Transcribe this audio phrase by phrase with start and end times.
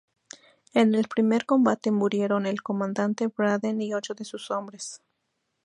[0.73, 5.03] En el primer combate murieron el comandante Braden y ocho de sus hombres.